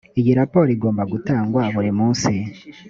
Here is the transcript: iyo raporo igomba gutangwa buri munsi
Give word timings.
iyo 0.19 0.31
raporo 0.39 0.67
igomba 0.75 1.03
gutangwa 1.11 1.61
buri 1.75 1.91
munsi 1.99 2.31